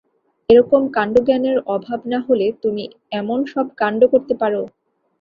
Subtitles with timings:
[0.49, 2.83] এরকম কান্ডজ্ঞানের অভাব না হলে তুমি
[3.11, 4.61] এমন সব কান্ড করতে পারো!